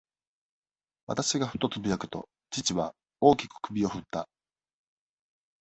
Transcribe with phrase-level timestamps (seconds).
[1.05, 4.27] 私がふとつぶやくと、父は、大きく首をふった。